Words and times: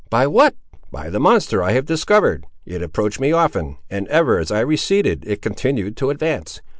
"By 0.09 0.25
what?" 0.25 0.55
"By 0.91 1.11
the 1.11 1.19
monster 1.19 1.61
I 1.61 1.73
have 1.73 1.85
discovered. 1.85 2.47
It 2.65 2.81
approached 2.81 3.19
me 3.19 3.33
often, 3.33 3.77
and 3.87 4.07
ever 4.07 4.39
as 4.39 4.49
I 4.49 4.61
receded, 4.61 5.23
it 5.27 5.43
continued 5.43 5.95
to 5.97 6.09
advance. 6.09 6.59